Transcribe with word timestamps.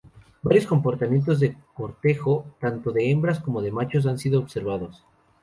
Varios 0.41 0.65
comportamientos 0.65 1.39
de 1.39 1.55
cortejo 1.75 2.43
tanto 2.59 2.91
de 2.91 3.11
hembras 3.11 3.39
como 3.39 3.61
de 3.61 3.71
machos 3.71 4.07
han 4.07 4.17
sido 4.17 4.39
observados. 4.39 5.05